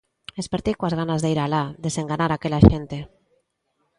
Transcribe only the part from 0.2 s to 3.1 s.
Espertei coas ganas de ir alá desenganar aquela xente.